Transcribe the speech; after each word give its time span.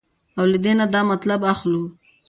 او 0.37 0.45
له 0.51 0.57
دې 0.63 0.73
نه 0.79 0.85
دا 0.93 1.01
مطلب 1.11 1.39
اخلو 1.53 1.83